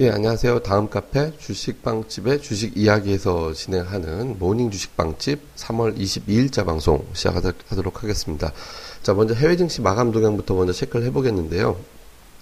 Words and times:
예, 0.00 0.10
안녕하세요. 0.10 0.60
다음 0.60 0.88
카페 0.88 1.36
주식빵집의 1.38 2.40
주식 2.40 2.76
이야기에서 2.76 3.52
진행하는 3.52 4.38
모닝 4.38 4.70
주식빵집 4.70 5.56
3월 5.56 5.98
22일자 5.98 6.64
방송 6.64 7.04
시작하도록 7.14 8.04
하겠습니다. 8.04 8.52
자, 9.02 9.12
먼저 9.12 9.34
해외 9.34 9.56
증시 9.56 9.80
마감 9.80 10.12
동향부터 10.12 10.54
먼저 10.54 10.72
체크를 10.72 11.04
해보겠는데요. 11.06 11.76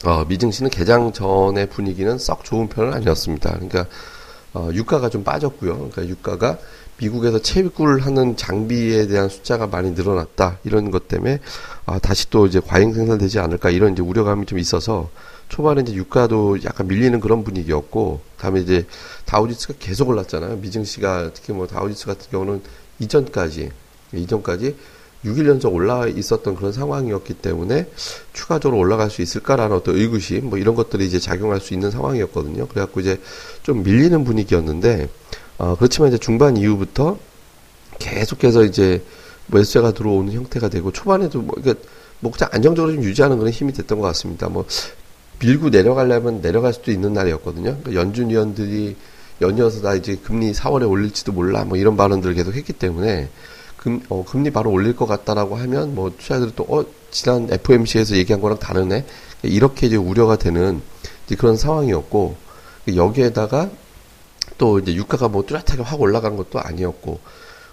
어, 0.05 0.24
미증시는 0.28 0.70
개장 0.70 1.14
전의 1.14 1.70
분위기는 1.70 2.19
썩 2.19 2.45
좋은 2.45 2.69
편은 2.69 2.92
아니었습니다. 2.92 3.52
그러니까 3.52 3.86
어, 4.52 4.69
유가가 4.75 5.08
좀 5.08 5.25
빠졌고요. 5.25 5.77
그러니까 5.77 6.06
유가가 6.06 6.58
미국에서 6.98 7.41
채굴을 7.41 8.05
하는 8.05 8.36
장비에 8.36 9.06
대한 9.06 9.30
숫자가 9.30 9.67
많이 9.67 9.92
늘어났다 9.92 10.58
이런 10.64 10.91
것 10.91 11.08
때문에 11.08 11.41
아, 11.86 11.98
다시 12.00 12.28
또 12.28 12.47
이제 12.47 12.61
과잉 12.61 12.92
생산되지 12.92 13.39
않을까 13.39 13.70
이런 13.70 13.95
이제 13.95 14.02
우려감이 14.02 14.45
좀 14.45 14.58
있어서 14.58 15.08
초반에 15.48 15.83
이제 15.83 15.94
유가도 15.94 16.62
약간 16.64 16.89
밀리는 16.89 17.19
그런 17.20 17.44
분위기였고, 17.44 18.20
다음에 18.39 18.61
이제 18.61 18.86
다우지수가 19.25 19.75
계속 19.78 20.08
올랐잖아요. 20.08 20.56
미증시가 20.56 21.30
특히 21.34 21.52
뭐 21.52 21.66
다우지수 21.66 22.06
같은 22.06 22.30
경우는 22.30 22.62
이전까지, 22.98 23.70
이전까지 24.12 24.77
6일 25.24 25.47
연속 25.47 25.74
올라 25.74 26.06
있었던 26.06 26.55
그런 26.55 26.72
상황이었기 26.72 27.34
때문에 27.34 27.89
추가적으로 28.33 28.78
올라갈 28.78 29.11
수 29.11 29.22
있을까라는 29.22 29.77
어떤 29.77 29.97
의구심, 29.97 30.50
뭐 30.50 30.58
이런 30.58 30.74
것들이 30.74 31.06
이제 31.06 31.19
작용할 31.19 31.61
수 31.61 31.74
있는 31.74 31.91
상황이었거든요. 31.91 32.69
그래갖고 32.69 33.00
이제 33.00 33.20
좀 33.62 33.83
밀리는 33.83 34.24
분위기였는데, 34.24 35.08
어, 35.58 35.77
그렇지만 35.77 36.11
이제 36.11 36.19
중반 36.19 36.56
이후부터 36.56 37.19
계속해서 37.98 38.64
이제 38.64 39.02
매수세가 39.48 39.92
들어오는 39.92 40.33
형태가 40.33 40.69
되고 40.69 40.92
초반에도 40.92 41.41
뭐, 41.41 41.55
그러니까 41.55 41.84
뭐 42.20 42.33
그냥 42.33 42.50
안정적으로 42.52 42.94
좀 42.94 43.05
유지하는 43.05 43.39
그런 43.39 43.52
힘이 43.52 43.72
됐던 43.72 43.98
것 43.98 44.06
같습니다. 44.08 44.48
뭐 44.48 44.64
밀고 45.39 45.70
내려가려면 45.70 46.41
내려갈 46.41 46.73
수도 46.73 46.91
있는 46.91 47.12
날이었거든요. 47.12 47.79
그러니까 47.83 47.95
연준 47.95 48.31
위원들이 48.31 48.97
연이어서 49.41 49.83
다 49.83 49.95
이제 49.95 50.17
금리 50.17 50.53
4월에 50.53 50.89
올릴지도 50.89 51.33
몰라 51.33 51.65
뭐 51.65 51.77
이런 51.77 51.97
발언들을 51.97 52.34
계속 52.34 52.55
했기 52.55 52.73
때문에 52.73 53.29
금, 53.77 54.03
어, 54.09 54.25
금리 54.25 54.51
바로 54.51 54.70
올릴 54.70 54.97
것 54.97 55.07
같다라고 55.07 55.57
하면 55.57 55.95
뭐 55.95 56.11
투자들이 56.17 56.53
또 56.57 56.64
어, 56.64 56.84
지난 57.11 57.48
FOMC에서 57.51 58.17
얘기한 58.17 58.41
거랑 58.41 58.59
다르네 58.59 59.05
이렇게 59.42 59.87
이제 59.87 59.97
우려가 59.97 60.37
되는 60.37 60.81
이제 61.27 61.37
그런 61.37 61.57
상황이었고 61.57 62.37
여기에다가 62.95 63.70
또 64.59 64.79
이제 64.79 64.95
유가가 64.95 65.29
뭐 65.29 65.45
뚜렷하게 65.45 65.83
확 65.83 66.01
올라간 66.01 66.37
것도 66.37 66.59
아니었고 66.59 67.20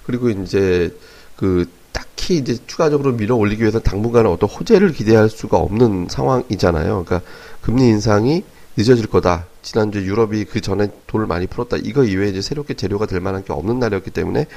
그리고 0.06 0.30
이제 0.30 0.96
그 1.36 1.66
딱히 1.94 2.38
이제 2.38 2.58
추가적으로 2.68 3.14
밀어 3.14 3.36
올리기 3.36 3.62
위해서 3.62 3.80
당분간은 3.80 4.30
어떤 4.30 4.50
호재를 4.50 4.92
기대할 4.92 5.30
수가 5.30 5.58
없는 5.58 6.08
상황이잖아요. 6.10 7.06
그러니까 7.06 7.22
금리 7.62 7.88
인상이 7.88 8.44
늦어질 8.76 9.08
거다. 9.08 9.46
지난주 9.62 10.00
유럽이 10.04 10.46
그 10.46 10.60
전에 10.60 10.90
돈을 11.08 11.28
많이 11.28 11.48
풀었다. 11.48 11.78
이거 11.78 12.04
이외에 12.04 12.30
이제 12.30 12.42
새롭게 12.42 12.74
재료가 12.74 13.06
될 13.06 13.22
만한 13.22 13.46
게 13.46 13.54
없는 13.54 13.80
날이었기 13.80 14.12
때문에 14.12 14.48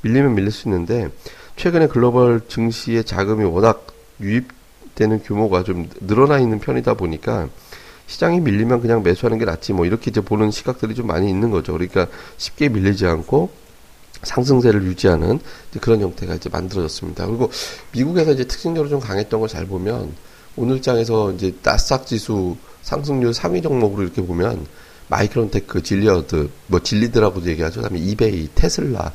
밀리면 0.00 0.34
밀릴 0.34 0.50
수 0.50 0.68
있는데 0.68 1.10
최근에 1.56 1.88
글로벌 1.88 2.40
증시의 2.48 3.04
자금이 3.04 3.44
워낙 3.44 3.86
유입되는 4.20 5.22
규모가 5.24 5.64
좀 5.64 5.88
늘어나 6.00 6.38
있는 6.38 6.60
편이다 6.60 6.94
보니까 6.94 7.48
시장이 8.06 8.40
밀리면 8.40 8.80
그냥 8.80 9.02
매수하는 9.02 9.38
게 9.38 9.44
낫지 9.44 9.72
뭐 9.72 9.86
이렇게 9.86 10.10
이제 10.10 10.20
보는 10.20 10.50
시각들이 10.50 10.94
좀 10.94 11.06
많이 11.06 11.28
있는 11.28 11.50
거죠. 11.50 11.72
그러니까 11.72 12.06
쉽게 12.36 12.68
밀리지 12.68 13.06
않고 13.06 13.50
상승세를 14.24 14.84
유지하는 14.84 15.40
그런 15.80 16.00
형태가 16.00 16.34
이제 16.34 16.48
만들어졌습니다. 16.48 17.26
그리고 17.26 17.50
미국에서 17.92 18.32
이제 18.32 18.44
특징적으로 18.44 18.88
좀 18.88 19.00
강했던 19.00 19.40
걸 19.40 19.48
잘 19.48 19.66
보면 19.66 20.12
오늘 20.56 20.80
장에서 20.82 21.32
이제 21.32 21.54
나스닥 21.62 22.06
지수 22.06 22.56
상승률 22.82 23.32
3위 23.32 23.62
종목으로 23.62 24.02
이렇게 24.02 24.22
보면 24.22 24.66
마이크론테크, 25.08 25.82
질리어드, 25.82 26.48
뭐 26.66 26.80
질리드라고도 26.80 27.48
얘기하죠. 27.50 27.82
그다음에 27.82 28.00
이베이, 28.00 28.48
테슬라 28.54 29.12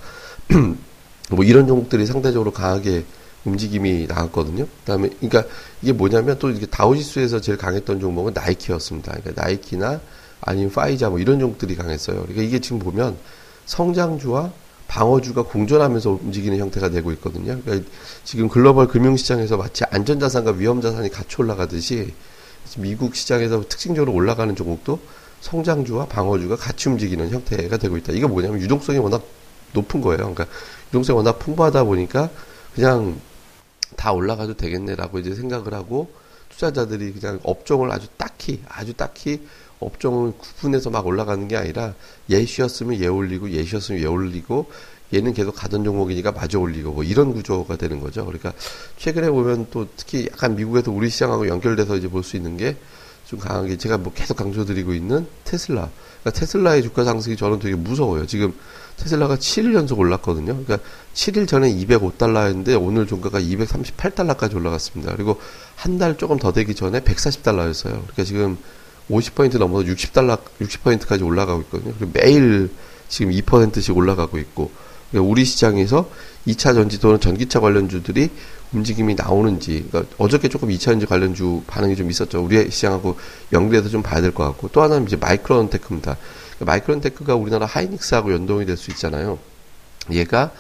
뭐 1.31 1.43
이런 1.45 1.67
종목들이 1.67 2.05
상대적으로 2.05 2.51
강하게 2.51 3.05
움직임이 3.45 4.05
나왔거든요. 4.07 4.67
그다음에 4.81 5.09
그러니까 5.19 5.43
이게 5.81 5.93
뭐냐면 5.93 6.37
또 6.39 6.49
이게 6.49 6.65
다우지수에서 6.65 7.41
제일 7.41 7.57
강했던 7.57 7.99
종목은 7.99 8.33
나이키였습니다. 8.33 9.13
그러니까 9.13 9.41
나이키나 9.41 10.01
아니면 10.41 10.71
파이자 10.71 11.09
뭐 11.09 11.19
이런 11.19 11.39
종목들이 11.39 11.75
강했어요. 11.75 12.21
그러니까 12.21 12.41
이게 12.41 12.59
지금 12.59 12.79
보면 12.79 13.17
성장주와 13.65 14.51
방어주가 14.89 15.43
공존하면서 15.43 16.09
움직이는 16.23 16.57
형태가 16.57 16.89
되고 16.89 17.11
있거든요. 17.13 17.61
그러니까 17.61 17.89
지금 18.23 18.49
글로벌 18.49 18.87
금융시장에서 18.87 19.55
마치 19.55 19.85
안전자산과 19.85 20.53
위험자산이 20.53 21.09
같이 21.09 21.35
올라가듯이 21.37 22.13
미국 22.77 23.15
시장에서 23.15 23.61
특징적으로 23.69 24.11
올라가는 24.11 24.53
종목도 24.55 24.99
성장주와 25.41 26.07
방어주가 26.07 26.55
같이 26.55 26.89
움직이는 26.89 27.29
형태가 27.29 27.77
되고 27.77 27.97
있다. 27.97 28.13
이거 28.13 28.27
뭐냐면 28.27 28.59
유동성이 28.61 28.97
워낙 28.97 29.23
높은 29.73 30.01
거예요. 30.01 30.17
그러니까 30.17 30.47
유동성이 30.89 31.15
워낙 31.17 31.37
풍부하다 31.37 31.83
보니까 31.83 32.29
그냥 32.73 33.21
다 33.95 34.11
올라가도 34.11 34.55
되겠네라고 34.55 35.19
이제 35.19 35.35
생각을 35.35 35.75
하고 35.75 36.11
투자자들이 36.49 37.13
그냥 37.13 37.39
업종을 37.43 37.91
아주 37.91 38.07
딱히 38.17 38.61
아주 38.67 38.93
딱히 38.93 39.45
업종을 39.79 40.33
구분해서 40.37 40.89
막 40.89 41.05
올라가는 41.07 41.47
게 41.47 41.55
아니라 41.57 41.93
얘 42.31 42.45
쉬었으면 42.45 43.01
얘 43.01 43.07
올리고 43.07 43.51
얘 43.51 43.63
쉬었으면 43.63 44.01
얘 44.01 44.05
올리고 44.05 44.69
얘는 45.13 45.33
계속 45.33 45.55
가던 45.55 45.83
종목이니까 45.83 46.31
마저 46.33 46.59
올리고 46.59 46.91
뭐 46.91 47.03
이런 47.03 47.33
구조가 47.33 47.77
되는 47.77 47.99
거죠. 47.99 48.25
그러니까 48.25 48.53
최근에 48.97 49.29
보면 49.29 49.67
또 49.71 49.87
특히 49.95 50.29
약간 50.31 50.55
미국에서 50.55 50.91
우리 50.91 51.09
시장하고 51.09 51.47
연결돼서 51.47 51.95
이제 51.95 52.07
볼 52.07 52.23
수 52.23 52.37
있는 52.37 52.57
게 52.57 52.75
좀 53.29 53.37
강하게 53.37 53.77
제가 53.77 53.99
뭐 53.99 54.11
계속 54.11 54.37
강조드리고 54.37 54.91
있는 54.95 55.27
테슬라. 55.43 55.87
그러니까 56.23 56.39
테슬라의 56.39 56.81
주가 56.81 57.03
상승이 57.03 57.37
저는 57.37 57.59
되게 57.59 57.75
무서워요. 57.75 58.25
지금 58.25 58.55
테슬라가 58.97 59.35
7일 59.35 59.75
연속 59.75 59.99
올랐거든요. 59.99 60.63
그러니까 60.63 60.79
7일 61.13 61.47
전에 61.47 61.71
205달러였는데 61.75 62.81
오늘 62.81 63.05
종가가 63.05 63.39
238달러까지 63.39 64.55
올라갔습니다. 64.55 65.13
그리고 65.15 65.39
한 65.75 65.99
달 65.99 66.17
조금 66.17 66.39
더 66.39 66.51
되기 66.51 66.73
전에 66.73 67.01
140달러였어요. 67.01 68.01
그러니까 68.01 68.23
지금 68.23 68.57
50포인트 69.09 69.57
넘어서 69.57 69.85
60달러, 69.85 70.39
60포인트까지 70.61 71.25
올라가고 71.25 71.61
있거든요. 71.63 71.93
그리고 71.97 72.11
매일 72.13 72.69
지금 73.07 73.31
2%씩 73.31 73.95
올라가고 73.95 74.37
있고, 74.37 74.71
그러니까 75.09 75.31
우리 75.31 75.45
시장에서 75.45 76.09
2차 76.47 76.75
전지 76.75 76.99
또는 76.99 77.19
전기차 77.19 77.59
관련주들이 77.59 78.29
움직임이 78.71 79.15
나오는지, 79.15 79.87
그러니까 79.89 80.15
어저께 80.19 80.47
조금 80.47 80.69
2차 80.69 80.85
전지 80.85 81.05
관련주 81.07 81.63
반응이 81.65 81.95
좀 81.95 82.09
있었죠. 82.11 82.43
우리 82.43 82.69
시장하고 82.69 83.17
연계해서 83.51 83.89
좀 83.89 84.03
봐야 84.03 84.21
될 84.21 84.31
것 84.31 84.43
같고, 84.45 84.69
또 84.69 84.81
하나는 84.83 85.07
이제 85.07 85.15
마이크론 85.15 85.69
테크입니다. 85.71 86.17
그러니까 86.55 86.65
마이크론 86.65 87.01
테크가 87.01 87.35
우리나라 87.35 87.65
하이닉스하고 87.65 88.31
연동이 88.31 88.65
될 88.65 88.77
수 88.77 88.91
있잖아요. 88.91 89.39
얘가 90.11 90.51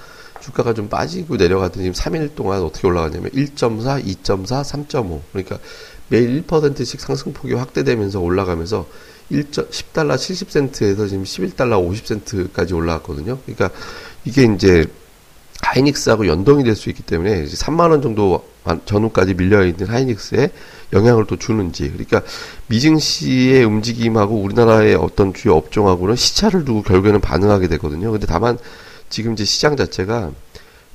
주가가 0.41 0.73
좀 0.73 0.89
빠지고 0.89 1.35
내려가더니 1.35 1.91
지금 1.91 1.93
3일 1.93 2.33
동안 2.33 2.61
어떻게 2.61 2.87
올라가냐면 2.87 3.29
1.4, 3.31 4.03
2.4, 4.05 4.63
3.5. 4.63 5.21
그러니까 5.31 5.59
매일 6.09 6.43
1%씩 6.43 6.99
상승폭이 6.99 7.53
확대되면서 7.53 8.19
올라가면서 8.19 8.87
1 9.29 9.51
10달러 9.51 10.15
70센트에서 10.15 11.07
지금 11.07 11.23
11달러 11.23 11.79
50센트까지 11.87 12.75
올라왔거든요. 12.75 13.37
그러니까 13.45 13.69
이게 14.25 14.43
이제 14.43 14.85
하이닉스하고 15.61 16.27
연동이 16.27 16.63
될 16.63 16.75
수 16.75 16.89
있기 16.89 17.03
때문에 17.03 17.45
3만 17.45 17.91
원 17.91 18.01
정도 18.01 18.43
전후까지 18.85 19.35
밀려 19.35 19.65
있는 19.65 19.87
하이닉스에 19.87 20.51
영향을 20.93 21.25
또 21.25 21.35
주는지 21.37 21.89
그러니까 21.89 22.21
미증시의 22.67 23.63
움직임하고 23.63 24.35
우리나라의 24.41 24.95
어떤 24.95 25.33
주요 25.33 25.55
업종하고는 25.55 26.15
시차를 26.15 26.65
두고 26.65 26.81
결국에는 26.83 27.21
반응하게 27.21 27.67
되거든요. 27.67 28.11
근데 28.11 28.25
다만 28.25 28.57
지금 29.09 29.33
이제 29.33 29.43
시장 29.45 29.75
자체가 29.75 30.31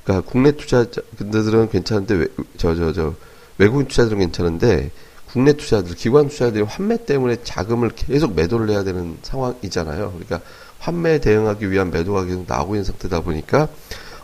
그러니까 0.03 0.31
국내 0.31 0.53
투자자들은 0.53 1.71
괜찮은데 1.71 2.27
저 2.57 2.75
저, 2.75 2.93
저, 2.93 3.15
외국인 3.59 3.87
투자들은 3.87 4.19
괜찮은데 4.19 4.91
국내 5.27 5.53
투자들, 5.53 5.97
기관 5.97 6.29
투자들이 6.29 6.62
환매 6.62 7.05
때문에 7.05 7.43
자금을 7.43 7.91
계속 7.91 8.35
매도를 8.35 8.71
해야 8.71 8.85
되는 8.85 9.19
상황이잖아요. 9.23 10.12
그러니까 10.12 10.41
환매 10.79 11.21
대응하기 11.21 11.71
위한 11.71 11.91
매도가 11.91 12.25
계속 12.25 12.45
나오고 12.47 12.75
있는 12.77 12.85
상태다 12.85 13.21
보니까 13.21 13.69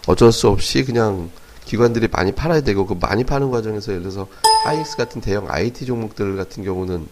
어쩔 0.07 0.31
수 0.31 0.49
없이 0.49 0.85
그냥 0.85 1.31
기관들이 1.65 2.09
많이 2.09 2.33
팔아야 2.33 2.61
되고 2.61 2.87
그 2.87 2.97
많이 3.01 3.25
파는 3.25 3.51
과정에서 3.51 3.93
예를 3.93 4.03
들어서 4.03 4.29
하이닉스 4.65 4.97
같은 4.97 5.21
대형 5.21 5.51
IT 5.51 5.87
종목들 5.87 6.37
같은 6.37 6.65
경우는 6.65 7.07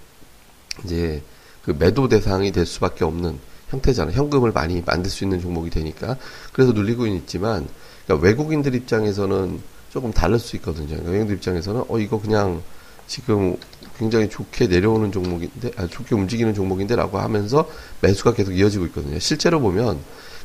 이제 0.85 1.23
그 1.65 1.75
매도 1.79 2.09
대상이 2.09 2.53
될 2.53 2.67
수밖에 2.67 3.05
없는 3.05 3.39
형태잖아요. 3.71 4.17
현금을 4.17 4.53
많이 4.53 4.83
만들 4.85 5.11
수 5.11 5.25
있는 5.25 5.41
종목이 5.41 5.71
되니까 5.71 6.17
그래서 6.53 6.73
눌리고 6.73 7.07
있지만 7.07 7.69
그러니까 8.07 8.27
외국인들 8.27 8.75
입장에서는 8.75 9.61
조금 9.91 10.13
다를 10.13 10.39
수 10.39 10.57
있거든요. 10.57 10.87
그러니까 10.89 11.11
외국인들 11.11 11.37
입장에서는 11.37 11.85
어 11.89 11.99
이거 11.99 12.21
그냥 12.21 12.63
지금 13.07 13.57
굉장히 13.99 14.29
좋게 14.29 14.69
내려오는 14.69 15.11
종목인데, 15.11 15.73
아, 15.77 15.87
좋게 15.87 16.15
움직이는 16.15 16.55
종목인데라고 16.55 17.19
하면서 17.19 17.69
매수가 18.01 18.35
계속 18.35 18.53
이어지고 18.53 18.87
있거든요. 18.87 19.19
실제로 19.19 19.61
보면 19.61 19.99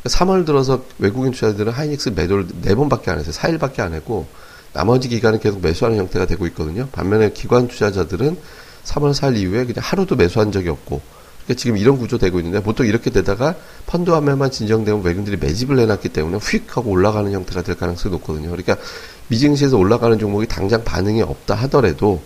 3월 0.05 0.45
들어서 0.45 0.83
외국인 0.97 1.31
투자자들은 1.31 1.71
하이닉스 1.71 2.09
매도를 2.09 2.47
4번밖에 2.47 3.09
안 3.09 3.19
했어요. 3.19 3.33
4일밖에 3.33 3.81
안 3.81 3.93
했고 3.93 4.27
나머지 4.73 5.07
기간은 5.07 5.39
계속 5.39 5.61
매수하는 5.61 5.97
형태가 5.99 6.25
되고 6.25 6.47
있거든요. 6.47 6.87
반면에 6.91 7.31
기관 7.31 7.67
투자자들은 7.67 8.37
3월 8.85 9.13
4일 9.13 9.37
이후에 9.37 9.65
그냥 9.65 9.81
하루도 9.81 10.15
매수한 10.15 10.51
적이 10.51 10.69
없고 10.69 11.01
그러니까 11.45 11.59
지금 11.59 11.77
이런 11.77 11.97
구조 11.97 12.17
되고 12.17 12.39
있는데 12.39 12.61
보통 12.61 12.85
이렇게 12.85 13.09
되다가 13.09 13.55
펀드 13.85 14.09
화매만 14.09 14.51
진정되면 14.51 15.03
외국인들이 15.03 15.37
매집을 15.37 15.79
해놨기 15.79 16.09
때문에 16.09 16.37
휙 16.37 16.77
하고 16.77 16.91
올라가는 16.91 17.31
형태가 17.31 17.63
될 17.63 17.75
가능성이 17.75 18.13
높거든요. 18.13 18.49
그러니까 18.49 18.77
미증시에서 19.27 19.77
올라가는 19.77 20.17
종목이 20.17 20.47
당장 20.47 20.83
반응이 20.83 21.21
없다 21.21 21.55
하더라도 21.55 22.21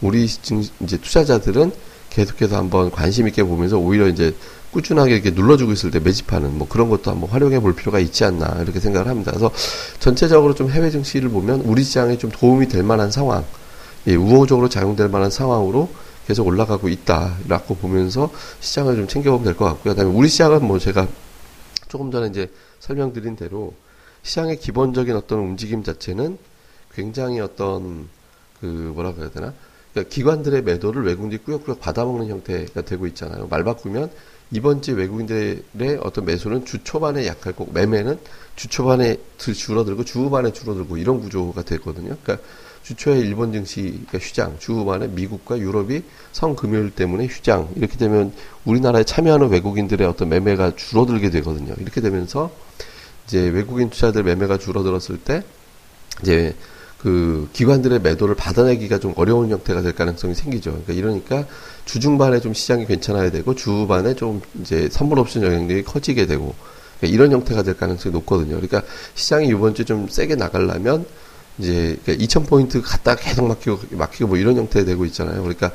우리 0.00 0.24
이제 0.24 0.96
투자자들은 0.96 1.72
계속해서 2.10 2.56
한번 2.56 2.90
관심 2.90 3.28
있게 3.28 3.44
보면서 3.44 3.78
오히려 3.78 4.08
이제 4.08 4.34
꾸준하게 4.72 5.14
이렇게 5.14 5.30
눌러주고 5.30 5.72
있을 5.72 5.90
때 5.90 5.98
매집하는 5.98 6.56
뭐 6.56 6.68
그런 6.68 6.88
것도 6.88 7.10
한번 7.10 7.28
활용해 7.30 7.60
볼 7.60 7.74
필요가 7.74 7.98
있지 7.98 8.24
않나 8.24 8.60
이렇게 8.62 8.78
생각을 8.78 9.08
합니다. 9.08 9.32
그래서 9.32 9.50
전체적으로 9.98 10.54
좀 10.54 10.70
해외 10.70 10.90
증시를 10.90 11.28
보면 11.28 11.62
우리 11.62 11.82
시장에 11.82 12.18
좀 12.18 12.30
도움이 12.30 12.68
될 12.68 12.82
만한 12.82 13.10
상황, 13.10 13.44
예, 14.06 14.14
우호적으로 14.14 14.68
작용될 14.68 15.08
만한 15.08 15.30
상황으로 15.30 15.90
계속 16.30 16.46
올라가고 16.46 16.88
있다라고 16.88 17.74
보면서 17.74 18.30
시장을 18.60 18.94
좀 18.94 19.08
챙겨보면 19.08 19.44
될 19.44 19.56
것 19.56 19.64
같고요. 19.64 19.94
그다음에 19.94 20.14
우리 20.14 20.28
시장은 20.28 20.64
뭐 20.64 20.78
제가 20.78 21.08
조금 21.88 22.12
전에 22.12 22.28
이제 22.28 22.48
설명드린 22.78 23.34
대로 23.34 23.74
시장의 24.22 24.60
기본적인 24.60 25.16
어떤 25.16 25.40
움직임 25.40 25.82
자체는 25.82 26.38
굉장히 26.94 27.40
어떤 27.40 28.08
그 28.60 28.66
뭐라고 28.94 29.22
해야 29.22 29.30
되나 29.30 29.52
그러니까 29.92 30.14
기관들의 30.14 30.62
매도를 30.62 31.04
외국인들이 31.04 31.42
꾸역꾸역 31.42 31.80
받아먹는 31.80 32.28
형태가 32.28 32.82
되고 32.82 33.08
있잖아요. 33.08 33.48
말 33.48 33.64
바꾸면 33.64 34.12
이번 34.52 34.82
주 34.82 34.94
외국인들의 34.94 35.98
어떤 36.00 36.26
매수는 36.26 36.64
주 36.64 36.84
초반에 36.84 37.26
약할 37.26 37.54
거고 37.54 37.72
매매는 37.72 38.20
주 38.54 38.68
초반에 38.68 39.16
줄어들고 39.36 40.04
주 40.04 40.20
후반에 40.20 40.52
줄어들고 40.52 40.96
이런 40.96 41.20
구조가 41.20 41.62
됐거든요. 41.62 42.16
그러니까 42.22 42.46
주 42.82 42.94
초에 42.94 43.18
일본 43.18 43.52
증시가 43.52 44.18
휴장, 44.18 44.56
주 44.58 44.72
후반에 44.72 45.08
미국과 45.08 45.58
유럽이 45.58 46.02
성금요일 46.32 46.90
때문에 46.90 47.26
휴장. 47.26 47.68
이렇게 47.76 47.96
되면 47.96 48.32
우리나라에 48.64 49.04
참여하는 49.04 49.48
외국인들의 49.48 50.06
어떤 50.06 50.28
매매가 50.28 50.76
줄어들게 50.76 51.30
되거든요. 51.30 51.74
이렇게 51.78 52.00
되면서 52.00 52.50
이제 53.26 53.48
외국인 53.48 53.90
투자들 53.90 54.22
매매가 54.24 54.58
줄어들었을 54.58 55.18
때 55.18 55.44
이제 56.22 56.54
그 56.98 57.48
기관들의 57.52 58.00
매도를 58.00 58.34
받아내기가 58.34 58.98
좀 58.98 59.14
어려운 59.16 59.50
형태가 59.50 59.82
될 59.82 59.94
가능성이 59.94 60.34
생기죠. 60.34 60.70
그러니까 60.70 60.92
이러니까 60.92 61.46
주중반에 61.86 62.40
좀 62.40 62.52
시장이 62.52 62.86
괜찮아야 62.86 63.30
되고 63.30 63.54
주후반에 63.54 64.14
좀 64.14 64.42
이제 64.60 64.88
선물 64.90 65.18
옵션 65.18 65.42
영향력이 65.42 65.84
커지게 65.84 66.26
되고 66.26 66.54
그러니까 66.98 67.14
이런 67.14 67.32
형태가 67.32 67.62
될 67.62 67.76
가능성이 67.76 68.12
높거든요. 68.12 68.56
그러니까 68.56 68.82
시장이 69.14 69.48
이번 69.48 69.74
주 69.74 69.84
좀 69.84 70.08
세게 70.08 70.34
나가려면 70.34 71.06
이제 71.58 71.98
그러니까 72.04 72.24
2,000포인트 72.24 72.80
갔다 72.82 73.14
계속 73.14 73.46
막히고 73.46 73.78
막히고 73.90 74.28
뭐 74.28 74.36
이런 74.38 74.56
형태 74.56 74.84
되고 74.84 75.04
있잖아요. 75.06 75.42
그러니까 75.42 75.70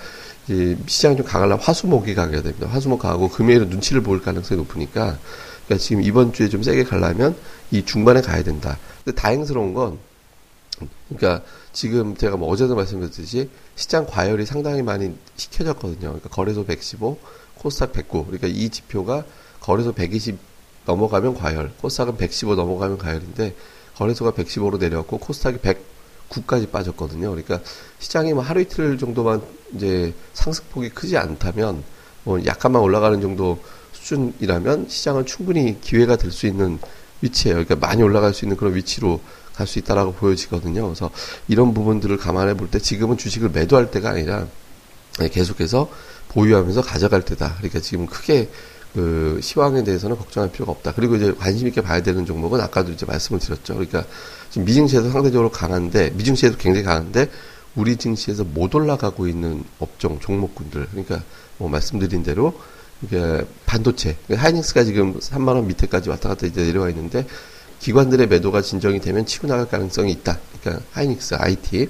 이제 0.48 0.78
시장이 0.88 1.18
좀 1.18 1.26
강하려면 1.26 1.64
화수목이 1.64 2.16
가게 2.16 2.42
됩니다. 2.42 2.68
화수목 2.68 3.00
가고 3.00 3.30
금요일에 3.30 3.66
눈치를 3.66 4.02
볼 4.02 4.22
가능성이 4.22 4.60
높으니까 4.62 5.18
그러니까 5.66 5.84
지금 5.84 6.04
이번 6.04 6.34
주에 6.34 6.50
좀 6.50 6.64
세게 6.64 6.84
가려면 6.84 7.36
이 7.72 7.84
중반에 7.84 8.22
가야 8.22 8.44
된다. 8.44 8.78
근데 9.04 9.20
다행스러운 9.20 9.74
건 9.74 9.98
그러니까 11.10 11.46
지금 11.74 12.16
제가 12.16 12.38
뭐 12.38 12.50
어제도 12.50 12.76
말씀드렸듯이 12.76 13.50
시장 13.76 14.06
과열이 14.06 14.46
상당히 14.46 14.82
많이 14.82 15.16
시켜졌거든요. 15.36 16.00
그러니까 16.00 16.30
거래소 16.30 16.66
115, 16.66 17.18
코스닥 17.56 17.94
109. 17.94 18.26
그러니까 18.26 18.48
이 18.48 18.70
지표가 18.70 19.26
거래소 19.60 19.92
120 19.92 20.38
넘어가면 20.86 21.36
과열, 21.36 21.72
코스닥은 21.82 22.18
115 22.18 22.56
넘어가면 22.56 22.98
과열인데 22.98 23.56
거래소가 23.98 24.32
115로 24.32 24.78
내려왔고 24.78 25.18
코스닥이 25.18 25.58
109까지 25.58 26.72
빠졌거든요. 26.72 27.30
그러니까 27.30 27.62
시장이 28.00 28.34
뭐 28.34 28.44
하루 28.44 28.62
이틀 28.62 28.98
정도만 28.98 29.42
이제 29.74 30.14
상승폭이 30.34 30.90
크지 30.90 31.18
않다면 31.18 31.84
뭐 32.24 32.44
약간만 32.46 32.82
올라가는 32.82 33.20
정도 33.22 33.60
수준이라면 33.94 34.88
시장은 34.90 35.26
충분히 35.26 35.80
기회가 35.82 36.16
될 36.16 36.32
수 36.32 36.48
있는 36.48 36.80
위치예요. 37.22 37.64
그러니까 37.64 37.76
많이 37.76 38.04
올라갈 38.04 38.34
수 38.34 38.46
있는 38.46 38.58
그런 38.58 38.76
위치로 38.76 39.20
갈 39.56 39.66
수 39.68 39.80
있다라고 39.80 40.14
보여지거든요. 40.14 40.84
그래서 40.84 41.10
이런 41.48 41.74
부분들을 41.74 42.18
감안해 42.18 42.56
볼 42.56 42.70
때 42.70 42.78
지금은 42.78 43.18
주식을 43.18 43.50
매도할 43.50 43.90
때가 43.90 44.10
아니라 44.10 44.48
계속해서 45.32 45.90
보유하면서 46.30 46.82
가져갈 46.82 47.24
때다. 47.24 47.56
그러니까 47.58 47.80
지금 47.80 48.06
크게 48.06 48.50
그 48.96 49.40
시황에 49.44 49.84
대해서는 49.84 50.16
걱정할 50.16 50.50
필요가 50.54 50.72
없다. 50.72 50.94
그리고 50.94 51.18
이제 51.18 51.34
관심 51.34 51.68
있게 51.68 51.82
봐야 51.82 52.02
되는 52.02 52.26
종목은 52.26 52.62
아까도 52.62 52.94
이제 52.94 53.06
말씀을 53.06 53.42
드렸죠. 53.42 53.74
그러니까 53.74 54.06
지금 54.50 54.64
미증시에서 54.64 55.12
상대적으로 55.12 55.52
강한데 55.52 56.12
미증시에도 56.12 56.58
굉장히 56.58 56.86
강한데 56.86 57.30
우리 57.76 57.98
증시에서 57.98 58.46
못 58.46 58.74
올라가고 58.74 59.28
있는 59.28 59.66
업종 59.80 60.18
종목군들 60.22 60.88
그러니까 60.92 61.22
뭐 61.58 61.68
말씀드린 61.68 62.24
대로 62.24 62.58
이게 63.02 63.46
반도체 63.66 64.16
그러니까 64.28 64.48
하이닉스가 64.48 64.86
지금 64.86 65.20
3만 65.20 65.50
원 65.50 65.68
밑에까지 65.68 66.10
왔다 66.10 66.30
갔다 66.30 66.48
이제 66.48 66.64
내려와 66.64 66.88
있는데 66.92 67.28
기관들의 67.80 68.28
매도가 68.28 68.62
진정이 68.62 69.02
되면 69.02 69.26
치고 69.26 69.48
나갈 69.48 69.68
가능성이 69.68 70.14
있다. 70.14 70.40
그러니까 70.62 70.86
하이닉스, 70.94 71.36
IT, 71.38 71.90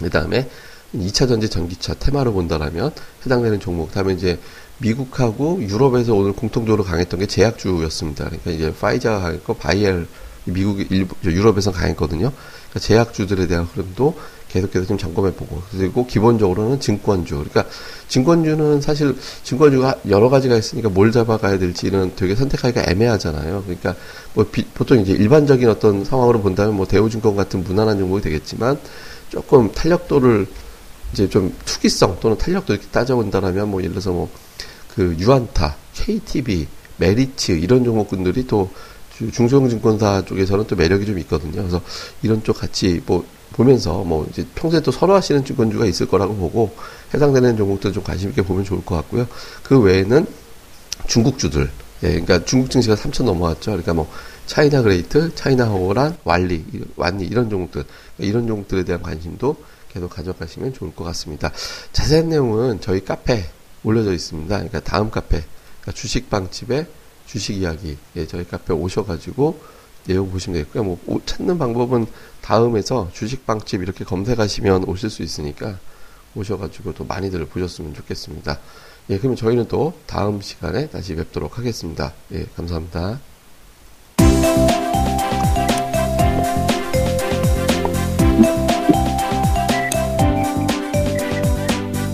그 0.00 0.10
다음에 0.10 0.50
2차 0.94 1.28
전지 1.28 1.48
전기차 1.48 1.94
테마로 1.94 2.32
본다라면 2.32 2.92
해당되는 3.24 3.60
종목. 3.60 3.92
다음에 3.92 4.14
이제 4.14 4.38
미국하고 4.78 5.62
유럽에서 5.62 6.14
오늘 6.14 6.32
공통적으로 6.32 6.84
강했던 6.84 7.20
게 7.20 7.26
제약주였습니다. 7.26 8.24
그러니까 8.24 8.50
이제 8.50 8.74
파이자가 8.74 9.20
강했고 9.20 9.54
바이엘 9.54 10.06
미국 10.44 10.78
유럽에서 11.24 11.72
강했거든요. 11.72 12.30
그러니까 12.30 12.80
제약주들에 12.80 13.46
대한 13.46 13.64
흐름도 13.64 14.14
계속해서 14.54 14.86
좀 14.86 14.96
점검해 14.96 15.32
보고 15.34 15.60
그리고 15.72 16.06
기본적으로는 16.06 16.78
증권주 16.78 17.34
그러니까 17.34 17.64
증권주는 18.06 18.80
사실 18.80 19.16
증권주가 19.42 19.96
여러 20.08 20.28
가지가 20.28 20.56
있으니까 20.56 20.88
뭘 20.88 21.10
잡아가야 21.10 21.58
될지는 21.58 22.12
되게 22.14 22.36
선택하기가 22.36 22.88
애매하잖아요 22.88 23.64
그러니까 23.64 23.96
뭐 24.32 24.46
비, 24.50 24.64
보통 24.66 25.00
이제 25.00 25.12
일반적인 25.12 25.68
어떤 25.68 26.04
상황으로 26.04 26.40
본다면 26.40 26.76
뭐 26.76 26.86
대우증권 26.86 27.34
같은 27.34 27.64
무난한 27.64 27.98
종목이 27.98 28.22
되겠지만 28.22 28.78
조금 29.28 29.72
탄력도를 29.72 30.46
이제 31.14 31.28
좀 31.28 31.54
투기성 31.64 32.18
또는 32.20 32.36
탄력도 32.36 32.74
이렇게 32.74 32.88
따져본다라면 32.88 33.70
뭐 33.70 33.80
예를 33.80 33.92
들어서 33.92 34.10
뭐 34.10 34.28
그 34.94 35.16
유안타, 35.18 35.76
KTB, 35.92 36.66
메리츠 36.98 37.52
이런 37.52 37.84
종목군들이 37.84 38.46
또 38.46 38.70
중소형증권사 39.32 40.24
쪽에서는 40.24 40.66
또 40.66 40.76
매력이 40.76 41.06
좀 41.06 41.18
있거든요. 41.20 41.52
그래서 41.52 41.80
이런 42.22 42.42
쪽 42.42 42.58
같이 42.58 43.02
뭐 43.06 43.24
보면서 43.52 44.04
뭐 44.04 44.26
이제 44.30 44.46
평소에 44.54 44.80
또 44.80 44.90
선호하시는 44.90 45.44
증권주가 45.44 45.86
있을 45.86 46.06
거라고 46.06 46.34
보고 46.34 46.74
해당되는 47.12 47.56
종목들 47.56 47.92
좀 47.92 48.02
관심 48.02 48.30
있게 48.30 48.42
보면 48.42 48.64
좋을 48.64 48.84
것 48.84 48.96
같고요. 48.96 49.26
그 49.62 49.80
외에는 49.80 50.26
중국주들, 51.06 51.70
예, 52.04 52.08
그러니까 52.08 52.44
중국 52.44 52.70
증시가 52.70 52.94
3천 52.94 53.24
넘어왔죠. 53.24 53.72
그러니까 53.72 53.94
뭐 53.94 54.10
차이나 54.46 54.82
그레이트, 54.82 55.34
차이나 55.34 55.66
하오란, 55.66 56.16
왈리, 56.24 56.64
완리 56.96 57.26
이런 57.26 57.50
종목들, 57.50 57.84
이런 58.18 58.46
종목들에 58.46 58.84
대한 58.84 59.02
관심도 59.02 59.56
계속 59.94 60.10
가져가시면 60.10 60.74
좋을 60.74 60.94
것 60.94 61.04
같습니다. 61.04 61.52
자세한 61.92 62.28
내용은 62.28 62.80
저희 62.80 63.04
카페 63.04 63.44
올려져 63.84 64.12
있습니다. 64.12 64.54
그러니까 64.54 64.80
다음 64.80 65.10
카페, 65.10 65.44
그러니까 65.80 65.92
주식빵집의 65.92 66.86
주식 67.26 67.56
이야기, 67.56 67.96
예, 68.16 68.26
저희 68.26 68.44
카페 68.46 68.74
오셔가지고 68.74 69.60
내용 70.06 70.30
보시면 70.30 70.58
되겠고요. 70.58 70.84
뭐 70.84 70.98
찾는 71.24 71.58
방법은 71.58 72.06
다음에서 72.42 73.10
주식빵집 73.14 73.82
이렇게 73.82 74.04
검색하시면 74.04 74.84
오실 74.84 75.08
수 75.08 75.22
있으니까 75.22 75.78
오셔가지고 76.34 76.94
또 76.94 77.04
많이들 77.04 77.44
보셨으면 77.46 77.94
좋겠습니다. 77.94 78.58
예, 79.10 79.18
그러면 79.18 79.36
저희는 79.36 79.68
또 79.68 79.94
다음 80.06 80.40
시간에 80.40 80.88
다시 80.88 81.14
뵙도록 81.14 81.58
하겠습니다. 81.58 82.12
예, 82.32 82.46
감사합니다. 82.56 83.33